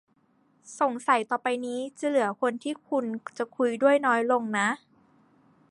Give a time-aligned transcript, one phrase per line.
[0.79, 3.05] สงสัยต่อไปนี้ จะเหลือคนที่คุณ
[3.37, 4.67] จะคุยด้วยน้อยลงนะ